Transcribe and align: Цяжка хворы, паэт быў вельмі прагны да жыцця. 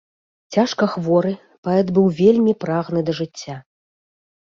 Цяжка 0.55 0.87
хворы, 0.93 1.33
паэт 1.69 1.87
быў 1.99 2.07
вельмі 2.23 2.53
прагны 2.67 2.99
да 3.11 3.19
жыцця. 3.23 3.55